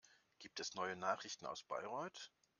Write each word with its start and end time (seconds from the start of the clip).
Gibt 0.39 0.59
es 0.59 0.73
neue 0.73 0.95
Nachrichten 0.95 1.45
aus 1.45 1.61
Bayreuth? 1.61 2.31